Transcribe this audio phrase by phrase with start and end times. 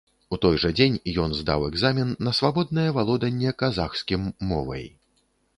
[0.35, 4.85] У той жа дзень ён здаў экзамен на свабоднае валоданне казахскім мовай.